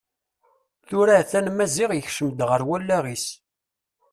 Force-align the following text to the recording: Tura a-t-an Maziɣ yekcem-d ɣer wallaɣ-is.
Tura 0.87 1.13
a-t-an 1.17 1.47
Maziɣ 1.51 1.91
yekcem-d 1.93 2.39
ɣer 2.49 2.61
wallaɣ-is. 2.67 3.25